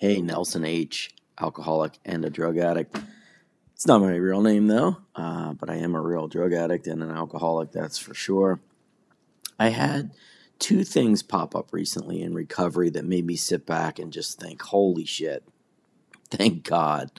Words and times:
Hey, 0.00 0.22
Nelson 0.22 0.64
H., 0.64 1.10
alcoholic 1.40 1.98
and 2.04 2.24
a 2.24 2.30
drug 2.30 2.56
addict. 2.56 2.96
It's 3.74 3.84
not 3.84 4.00
my 4.00 4.14
real 4.14 4.42
name 4.42 4.68
though, 4.68 4.98
uh, 5.16 5.54
but 5.54 5.68
I 5.68 5.74
am 5.74 5.96
a 5.96 6.00
real 6.00 6.28
drug 6.28 6.52
addict 6.52 6.86
and 6.86 7.02
an 7.02 7.10
alcoholic, 7.10 7.72
that's 7.72 7.98
for 7.98 8.14
sure. 8.14 8.60
I 9.58 9.70
had 9.70 10.12
two 10.60 10.84
things 10.84 11.24
pop 11.24 11.56
up 11.56 11.72
recently 11.72 12.22
in 12.22 12.32
recovery 12.32 12.90
that 12.90 13.06
made 13.06 13.26
me 13.26 13.34
sit 13.34 13.66
back 13.66 13.98
and 13.98 14.12
just 14.12 14.38
think, 14.38 14.62
holy 14.62 15.04
shit, 15.04 15.42
thank 16.30 16.62
God 16.62 17.10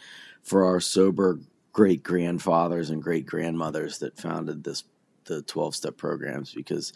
for 0.42 0.64
our 0.64 0.80
sober 0.80 1.42
great 1.74 2.02
grandfathers 2.02 2.90
and 2.90 3.04
great 3.04 3.26
grandmothers 3.26 4.00
that 4.00 4.18
founded 4.18 4.64
this 4.64 4.86
the 5.26 5.42
12 5.42 5.76
step 5.76 5.98
programs 5.98 6.54
because 6.54 6.94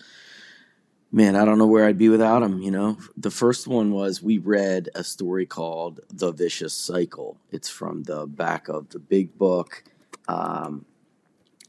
man, 1.13 1.35
I 1.35 1.45
don't 1.45 1.59
know 1.59 1.67
where 1.67 1.85
I'd 1.85 1.97
be 1.97 2.09
without 2.09 2.41
him. 2.41 2.59
You 2.59 2.71
know, 2.71 2.97
the 3.15 3.29
first 3.29 3.67
one 3.67 3.91
was 3.91 4.23
we 4.23 4.39
read 4.39 4.89
a 4.95 5.03
story 5.03 5.45
called 5.45 5.99
The 6.11 6.31
Vicious 6.31 6.73
Cycle. 6.73 7.37
It's 7.51 7.69
from 7.69 8.03
the 8.03 8.25
back 8.25 8.67
of 8.67 8.89
the 8.89 8.97
big 8.97 9.37
book. 9.37 9.83
Um, 10.27 10.85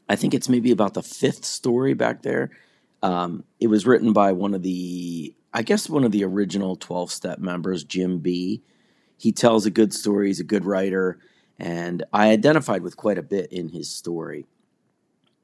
I 0.09 0.17
think 0.17 0.33
it's 0.33 0.49
maybe 0.49 0.71
about 0.71 0.95
the 0.95 1.03
fifth 1.03 1.45
story 1.45 1.93
back 1.93 2.23
there. 2.23 2.51
Um, 3.03 3.45
it 3.61 3.67
was 3.67 3.87
written 3.87 4.15
by 4.15 4.33
one 4.33 4.55
of 4.55 4.63
the, 4.63 5.35
I 5.53 5.61
guess, 5.61 5.91
one 5.91 6.05
of 6.05 6.13
the 6.13 6.25
original 6.25 6.75
12 6.75 7.13
step 7.13 7.39
members, 7.39 7.85
Jim 7.85 8.21
B. 8.21 8.63
He 9.19 9.31
tells 9.31 9.67
a 9.67 9.71
good 9.71 9.93
story, 9.93 10.29
he's 10.29 10.41
a 10.41 10.45
good 10.45 10.65
writer, 10.65 11.19
and 11.59 12.03
I 12.15 12.31
identified 12.31 12.83
with 12.83 12.97
quite 12.97 13.19
a 13.19 13.23
bit 13.23 13.53
in 13.53 13.69
his 13.69 13.91
story. 13.91 14.47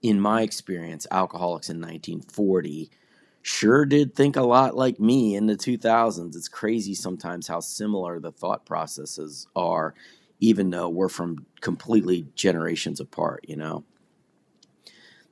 In 0.01 0.19
my 0.19 0.41
experience, 0.41 1.07
alcoholics 1.11 1.69
in 1.69 1.77
1940 1.77 2.91
sure 3.43 3.85
did 3.85 4.15
think 4.15 4.37
a 4.37 4.43
lot 4.43 4.77
like 4.77 5.01
me 5.01 5.35
in 5.35 5.47
the 5.47 5.57
2000s. 5.57 6.37
It's 6.37 6.49
crazy 6.49 6.95
sometimes 6.95 7.47
how 7.47 7.61
similar 7.61 8.21
the 8.21 8.33
thought 8.33 8.67
processes 8.67 9.47
are, 9.57 9.95
even 10.41 10.71
though 10.71 10.89
we're 10.89 11.09
from 11.09 11.47
completely 11.61 12.27
generations 12.35 13.01
apart, 13.01 13.45
you 13.47 13.57
know. 13.57 13.85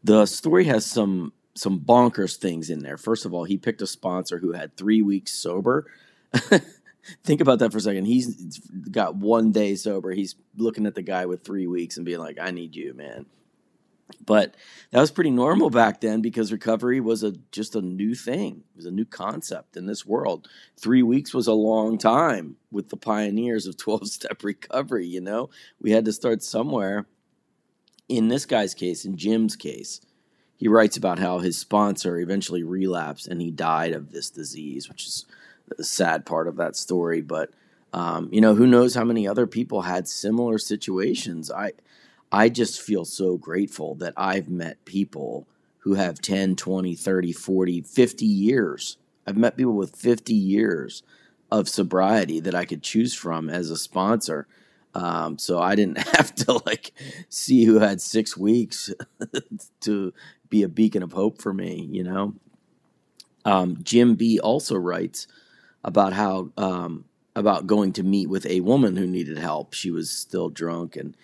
The 0.04 0.26
story 0.26 0.64
has 0.64 0.86
some 0.86 1.32
some 1.54 1.80
bonkers 1.80 2.36
things 2.36 2.70
in 2.70 2.80
there. 2.80 2.96
First 2.96 3.24
of 3.24 3.34
all, 3.34 3.42
he 3.42 3.56
picked 3.56 3.82
a 3.82 3.86
sponsor 3.86 4.38
who 4.38 4.52
had 4.52 4.76
3 4.76 5.02
weeks 5.02 5.32
sober. 5.32 5.86
Think 7.24 7.40
about 7.40 7.58
that 7.58 7.72
for 7.72 7.78
a 7.78 7.80
second. 7.80 8.04
He's 8.04 8.58
got 8.90 9.16
one 9.16 9.50
day 9.50 9.74
sober. 9.74 10.12
He's 10.12 10.36
looking 10.56 10.86
at 10.86 10.94
the 10.94 11.02
guy 11.02 11.26
with 11.26 11.42
3 11.42 11.66
weeks 11.66 11.96
and 11.96 12.06
being 12.06 12.20
like, 12.20 12.38
"I 12.40 12.52
need 12.52 12.76
you, 12.76 12.94
man." 12.94 13.26
But 14.24 14.54
that 14.90 15.00
was 15.00 15.10
pretty 15.10 15.30
normal 15.30 15.70
back 15.70 16.00
then 16.00 16.20
because 16.20 16.52
recovery 16.52 17.00
was 17.00 17.22
a 17.22 17.32
just 17.52 17.76
a 17.76 17.82
new 17.82 18.14
thing. 18.14 18.64
It 18.74 18.76
was 18.76 18.86
a 18.86 18.90
new 18.90 19.04
concept 19.04 19.76
in 19.76 19.86
this 19.86 20.06
world. 20.06 20.48
Three 20.76 21.02
weeks 21.02 21.34
was 21.34 21.46
a 21.46 21.52
long 21.52 21.98
time 21.98 22.56
with 22.70 22.88
the 22.88 22.96
pioneers 22.96 23.66
of 23.66 23.76
12 23.78 24.08
step 24.08 24.42
recovery, 24.42 25.06
you 25.06 25.20
know? 25.20 25.50
We 25.80 25.90
had 25.90 26.04
to 26.06 26.12
start 26.12 26.42
somewhere. 26.42 27.06
In 28.08 28.28
this 28.28 28.46
guy's 28.46 28.74
case, 28.74 29.04
in 29.04 29.16
Jim's 29.18 29.56
case, 29.56 30.00
he 30.56 30.66
writes 30.66 30.96
about 30.96 31.18
how 31.18 31.38
his 31.38 31.58
sponsor 31.58 32.18
eventually 32.18 32.62
relapsed 32.62 33.28
and 33.28 33.40
he 33.40 33.50
died 33.50 33.92
of 33.92 34.10
this 34.10 34.30
disease, 34.30 34.88
which 34.88 35.06
is 35.06 35.26
the 35.76 35.84
sad 35.84 36.24
part 36.24 36.48
of 36.48 36.56
that 36.56 36.74
story. 36.74 37.20
But 37.20 37.50
um, 37.92 38.28
you 38.32 38.40
know, 38.40 38.54
who 38.54 38.66
knows 38.66 38.94
how 38.94 39.04
many 39.04 39.26
other 39.26 39.46
people 39.46 39.82
had 39.82 40.08
similar 40.08 40.58
situations? 40.58 41.50
I 41.50 41.72
I 42.30 42.48
just 42.48 42.80
feel 42.80 43.04
so 43.04 43.36
grateful 43.36 43.94
that 43.96 44.14
I've 44.16 44.48
met 44.48 44.84
people 44.84 45.46
who 45.80 45.94
have 45.94 46.20
10, 46.20 46.56
20, 46.56 46.94
30, 46.94 47.32
40, 47.32 47.80
50 47.82 48.26
years. 48.26 48.98
I've 49.26 49.36
met 49.36 49.56
people 49.56 49.74
with 49.74 49.96
50 49.96 50.34
years 50.34 51.02
of 51.50 51.68
sobriety 51.68 52.40
that 52.40 52.54
I 52.54 52.64
could 52.64 52.82
choose 52.82 53.14
from 53.14 53.48
as 53.48 53.70
a 53.70 53.76
sponsor. 53.76 54.46
Um, 54.94 55.38
so 55.38 55.60
I 55.60 55.74
didn't 55.74 55.98
have 56.16 56.34
to 56.36 56.60
like 56.66 56.92
see 57.28 57.64
who 57.64 57.78
had 57.78 58.00
six 58.00 58.36
weeks 58.36 58.92
to 59.80 60.12
be 60.50 60.62
a 60.62 60.68
beacon 60.68 61.02
of 61.02 61.12
hope 61.12 61.40
for 61.40 61.54
me, 61.54 61.88
you 61.90 62.04
know. 62.04 62.34
Um, 63.44 63.78
Jim 63.82 64.14
B 64.14 64.38
also 64.38 64.76
writes 64.76 65.26
about 65.84 66.12
how 66.12 66.50
um, 66.58 67.04
about 67.34 67.66
going 67.66 67.92
to 67.94 68.02
meet 68.02 68.28
with 68.28 68.44
a 68.46 68.60
woman 68.60 68.96
who 68.96 69.06
needed 69.06 69.38
help. 69.38 69.72
She 69.72 69.90
was 69.90 70.10
still 70.10 70.50
drunk 70.50 70.96
and 70.96 71.16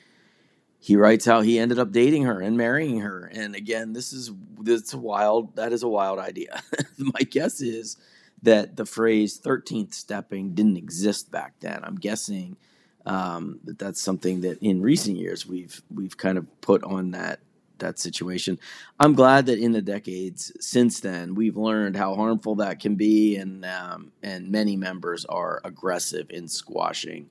he 0.84 0.96
writes 0.96 1.24
how 1.24 1.40
he 1.40 1.58
ended 1.58 1.78
up 1.78 1.92
dating 1.92 2.24
her 2.24 2.42
and 2.42 2.58
marrying 2.58 3.00
her. 3.00 3.30
And 3.32 3.54
again, 3.54 3.94
this 3.94 4.12
is 4.12 4.30
this 4.60 4.92
a 4.92 4.98
wild 4.98 5.56
that 5.56 5.72
is 5.72 5.82
a 5.82 5.88
wild 5.88 6.18
idea. 6.18 6.62
My 6.98 7.22
guess 7.22 7.62
is 7.62 7.96
that 8.42 8.76
the 8.76 8.84
phrase 8.84 9.40
13th 9.40 9.94
stepping 9.94 10.54
didn't 10.54 10.76
exist 10.76 11.30
back 11.30 11.54
then. 11.60 11.80
I'm 11.82 11.94
guessing 11.94 12.58
um, 13.06 13.60
that 13.64 13.78
that's 13.78 14.02
something 14.02 14.42
that 14.42 14.58
in 14.58 14.82
recent 14.82 15.16
years 15.16 15.46
we've 15.46 15.80
we've 15.88 16.18
kind 16.18 16.36
of 16.36 16.60
put 16.60 16.84
on 16.84 17.12
that 17.12 17.40
that 17.78 17.98
situation. 17.98 18.58
I'm 19.00 19.14
glad 19.14 19.46
that 19.46 19.58
in 19.58 19.72
the 19.72 19.80
decades 19.80 20.52
since 20.60 21.00
then 21.00 21.34
we've 21.34 21.56
learned 21.56 21.96
how 21.96 22.14
harmful 22.14 22.56
that 22.56 22.78
can 22.80 22.96
be, 22.96 23.36
and 23.36 23.64
um, 23.64 24.12
and 24.22 24.50
many 24.50 24.76
members 24.76 25.24
are 25.24 25.62
aggressive 25.64 26.26
in 26.28 26.46
squashing 26.46 27.30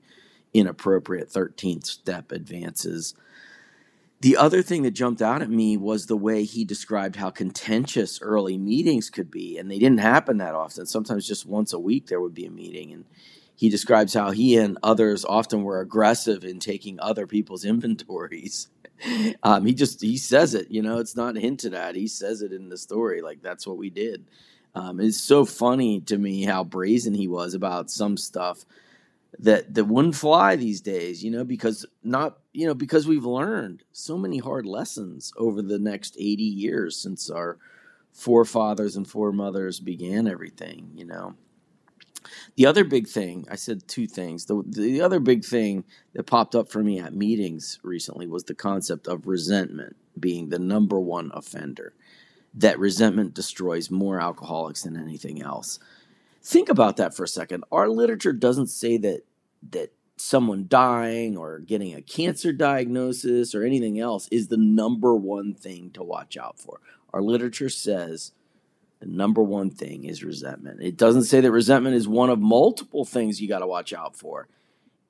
inappropriate 0.54 1.28
13th 1.28 1.86
step 1.86 2.32
advances. 2.32 3.14
The 4.20 4.36
other 4.38 4.62
thing 4.62 4.84
that 4.84 4.92
jumped 4.92 5.20
out 5.20 5.42
at 5.42 5.50
me 5.50 5.76
was 5.76 6.06
the 6.06 6.16
way 6.16 6.44
he 6.44 6.64
described 6.64 7.16
how 7.16 7.28
contentious 7.28 8.22
early 8.22 8.56
meetings 8.56 9.10
could 9.10 9.30
be. 9.30 9.58
And 9.58 9.70
they 9.70 9.78
didn't 9.78 9.98
happen 9.98 10.38
that 10.38 10.54
often. 10.54 10.86
Sometimes 10.86 11.28
just 11.28 11.44
once 11.44 11.74
a 11.74 11.78
week 11.78 12.06
there 12.06 12.20
would 12.20 12.32
be 12.32 12.46
a 12.46 12.50
meeting. 12.50 12.92
And 12.92 13.04
he 13.54 13.68
describes 13.68 14.14
how 14.14 14.30
he 14.30 14.56
and 14.56 14.78
others 14.82 15.24
often 15.24 15.62
were 15.62 15.80
aggressive 15.80 16.44
in 16.44 16.58
taking 16.58 16.98
other 17.00 17.26
people's 17.26 17.64
inventories. 17.66 18.68
Um, 19.42 19.66
he 19.66 19.74
just 19.74 20.00
he 20.00 20.16
says 20.16 20.54
it, 20.54 20.70
you 20.70 20.80
know, 20.80 20.98
it's 20.98 21.16
not 21.16 21.36
hinted 21.36 21.74
at. 21.74 21.96
He 21.96 22.06
says 22.06 22.42
it 22.42 22.52
in 22.52 22.68
the 22.68 22.78
story, 22.78 23.20
like 23.20 23.42
that's 23.42 23.66
what 23.66 23.76
we 23.76 23.90
did. 23.90 24.24
Um, 24.74 25.00
it's 25.00 25.20
so 25.20 25.44
funny 25.44 26.00
to 26.02 26.16
me 26.16 26.44
how 26.44 26.64
brazen 26.64 27.12
he 27.12 27.28
was 27.28 27.54
about 27.54 27.90
some 27.90 28.16
stuff 28.16 28.64
that 29.38 29.74
that 29.74 29.86
wouldn't 29.86 30.14
fly 30.14 30.56
these 30.56 30.80
days, 30.80 31.24
you 31.24 31.30
know, 31.30 31.44
because 31.44 31.86
not 32.02 32.38
you 32.52 32.66
know 32.66 32.74
because 32.74 33.06
we've 33.06 33.24
learned 33.24 33.82
so 33.92 34.16
many 34.16 34.38
hard 34.38 34.66
lessons 34.66 35.32
over 35.36 35.62
the 35.62 35.78
next 35.78 36.16
80 36.18 36.42
years 36.42 36.96
since 36.96 37.30
our 37.30 37.58
forefathers 38.12 38.96
and 38.96 39.08
foremothers 39.08 39.80
began 39.80 40.28
everything, 40.28 40.90
you 40.94 41.04
know. 41.04 41.34
The 42.56 42.64
other 42.64 42.84
big 42.84 43.06
thing, 43.06 43.46
I 43.50 43.56
said 43.56 43.86
two 43.86 44.06
things. 44.06 44.46
The 44.46 44.62
the 44.66 45.00
other 45.00 45.20
big 45.20 45.44
thing 45.44 45.84
that 46.14 46.24
popped 46.24 46.54
up 46.54 46.70
for 46.70 46.82
me 46.82 46.98
at 47.00 47.14
meetings 47.14 47.80
recently 47.82 48.26
was 48.26 48.44
the 48.44 48.54
concept 48.54 49.06
of 49.06 49.26
resentment 49.26 49.96
being 50.18 50.48
the 50.48 50.58
number 50.58 50.98
one 50.98 51.30
offender. 51.34 51.92
That 52.54 52.78
resentment 52.78 53.34
destroys 53.34 53.90
more 53.90 54.20
alcoholics 54.20 54.82
than 54.82 54.96
anything 54.96 55.42
else 55.42 55.80
think 56.44 56.68
about 56.68 56.96
that 56.98 57.14
for 57.14 57.24
a 57.24 57.28
second. 57.28 57.64
Our 57.72 57.88
literature 57.88 58.32
doesn't 58.32 58.68
say 58.68 58.96
that 58.98 59.22
that 59.70 59.92
someone 60.16 60.66
dying 60.68 61.36
or 61.36 61.58
getting 61.58 61.94
a 61.94 62.02
cancer 62.02 62.52
diagnosis 62.52 63.54
or 63.54 63.64
anything 63.64 63.98
else 63.98 64.28
is 64.28 64.48
the 64.48 64.56
number 64.56 65.14
one 65.14 65.54
thing 65.54 65.90
to 65.90 66.02
watch 66.02 66.36
out 66.36 66.58
for. 66.58 66.80
Our 67.12 67.22
literature 67.22 67.68
says 67.68 68.32
the 69.00 69.06
number 69.06 69.42
one 69.42 69.70
thing 69.70 70.04
is 70.04 70.22
resentment. 70.22 70.82
It 70.82 70.96
doesn't 70.96 71.24
say 71.24 71.40
that 71.40 71.50
resentment 71.50 71.96
is 71.96 72.06
one 72.06 72.30
of 72.30 72.38
multiple 72.38 73.04
things 73.04 73.40
you 73.40 73.48
got 73.48 73.60
to 73.60 73.66
watch 73.66 73.92
out 73.92 74.16
for. 74.16 74.48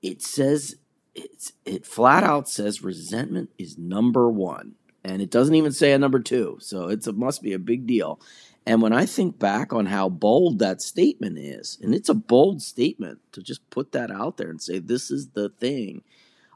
It 0.02 0.22
says 0.22 0.76
it's 1.14 1.52
it 1.64 1.84
flat 1.84 2.24
out 2.24 2.48
says 2.48 2.82
resentment 2.82 3.50
is 3.58 3.78
number 3.78 4.28
1 4.28 4.74
and 5.04 5.20
it 5.20 5.30
doesn't 5.30 5.54
even 5.54 5.70
say 5.70 5.92
a 5.92 5.98
number 5.98 6.18
2. 6.18 6.58
So 6.60 6.88
it's 6.88 7.06
a 7.06 7.12
must 7.12 7.42
be 7.42 7.52
a 7.52 7.58
big 7.58 7.86
deal. 7.86 8.20
And 8.66 8.80
when 8.80 8.92
I 8.94 9.04
think 9.04 9.38
back 9.38 9.72
on 9.72 9.86
how 9.86 10.08
bold 10.08 10.58
that 10.58 10.80
statement 10.80 11.38
is, 11.38 11.78
and 11.82 11.94
it's 11.94 12.08
a 12.08 12.14
bold 12.14 12.62
statement 12.62 13.20
to 13.32 13.42
just 13.42 13.69
put 13.70 13.92
that 13.92 14.10
out 14.10 14.38
there 14.38 14.49
and 14.49 14.61
say, 14.61 14.78
this 14.78 15.11
is 15.11 15.28
the 15.28 15.50
thing, 15.50 16.02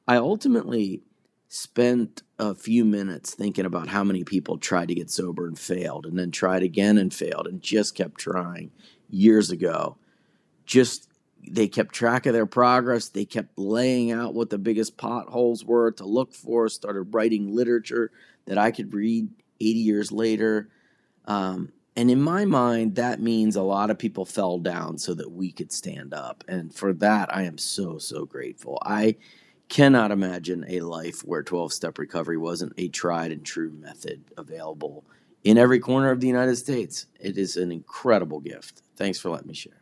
I 0.06 0.16
ultimately 0.16 1.02
spent 1.49 2.22
a 2.38 2.55
few 2.55 2.84
minutes 2.84 3.34
thinking 3.34 3.66
about 3.66 3.88
how 3.88 4.05
many 4.05 4.25
people 4.25 4.56
tried 4.56 4.88
to 4.88 4.94
get 4.94 5.10
sober 5.10 5.46
and 5.46 5.58
failed, 5.58 6.06
and 6.06 6.19
then 6.19 6.31
tried 6.31 6.62
again 6.62 6.96
and 6.96 7.12
failed, 7.12 7.46
and 7.46 7.60
just 7.60 7.94
kept 7.94 8.19
trying 8.19 8.70
years 9.10 9.50
ago. 9.50 9.96
Just 10.64 11.08
they 11.46 11.69
kept 11.69 11.94
track 11.94 12.26
of 12.26 12.32
their 12.32 12.46
progress. 12.46 13.08
They 13.08 13.25
kept 13.25 13.58
laying 13.58 14.12
out 14.12 14.34
what 14.34 14.50
the 14.50 14.58
biggest 14.58 14.96
potholes 14.96 15.64
were 15.64 15.90
to 15.93 16.05
look 16.05 16.34
for, 16.34 16.69
started 16.69 17.14
writing 17.14 17.55
literature 17.55 18.10
that 18.46 18.58
I 18.58 18.70
could 18.70 18.93
read 18.93 19.28
80 19.60 19.78
years 19.78 20.12
later. 20.12 20.69
Um, 21.26 21.72
and 21.98 22.12
in 22.12 22.22
my 22.22 22.44
mind, 22.44 22.94
that 22.94 23.20
means 23.20 23.56
a 23.56 23.62
lot 23.62 23.90
of 23.90 23.98
people 23.98 24.24
fell 24.24 24.60
down 24.60 24.98
so 24.98 25.14
that 25.14 25.32
we 25.32 25.50
could 25.50 25.72
stand 25.72 26.14
up. 26.14 26.44
And 26.46 26.72
for 26.72 26.92
that, 26.92 27.34
I 27.34 27.42
am 27.42 27.58
so, 27.58 27.98
so 27.98 28.24
grateful. 28.24 28.78
I 28.82 29.16
cannot 29.68 30.12
imagine 30.12 30.64
a 30.68 30.78
life 30.82 31.22
where 31.22 31.42
12 31.42 31.72
step 31.72 31.98
recovery 31.98 32.36
wasn't 32.36 32.74
a 32.78 32.86
tried 32.86 33.32
and 33.32 33.44
true 33.44 33.72
method 33.72 34.22
available 34.36 35.06
in 35.42 35.58
every 35.58 35.80
corner 35.80 36.12
of 36.12 36.20
the 36.20 36.28
United 36.28 36.54
States. 36.54 37.06
It 37.18 37.36
is 37.36 37.56
an 37.56 37.72
incredible 37.72 38.38
gift. 38.38 38.82
Thanks 38.94 39.18
for 39.18 39.30
letting 39.30 39.48
me 39.48 39.54
share. 39.54 39.77